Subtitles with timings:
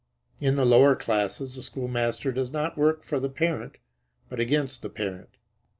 [0.39, 3.77] In the lower classes the school master does not work for the parent,
[4.29, 5.29] but against the parent.